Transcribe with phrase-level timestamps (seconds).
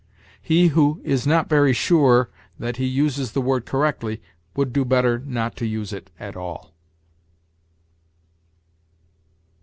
[0.41, 4.19] He who is not very sure that he uses the word correctly
[4.55, 6.73] would do better not to use it at all.